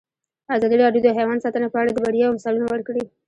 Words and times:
ازادي 0.55 0.75
راډیو 0.83 1.03
د 1.05 1.09
حیوان 1.17 1.37
ساتنه 1.45 1.67
په 1.71 1.77
اړه 1.81 1.91
د 1.93 1.97
بریاوو 2.05 2.35
مثالونه 2.37 2.67
ورکړي. 2.69 3.03